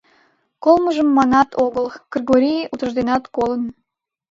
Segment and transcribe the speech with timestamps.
[0.63, 3.63] Колмыжым манат гын, Кыргорий утыжденат колын.